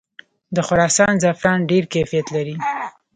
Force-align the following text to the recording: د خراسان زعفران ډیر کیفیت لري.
د 0.55 0.57
خراسان 0.67 1.13
زعفران 1.23 1.59
ډیر 1.71 1.83
کیفیت 1.93 2.27
لري. 2.35 2.55